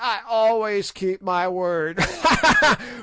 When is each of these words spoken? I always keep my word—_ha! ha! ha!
I 0.03 0.21
always 0.27 0.89
keep 0.91 1.21
my 1.21 1.47
word—_ha! 1.47 2.05
ha! 2.23 2.57
ha! 2.79 2.97